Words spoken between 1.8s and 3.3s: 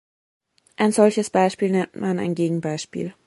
man ein Gegenbeispiel.